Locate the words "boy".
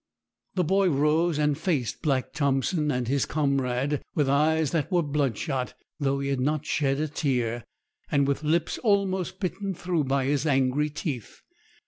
0.63-0.89